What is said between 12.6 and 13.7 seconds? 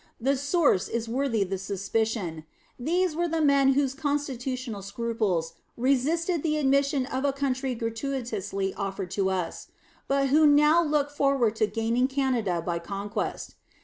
by conquest.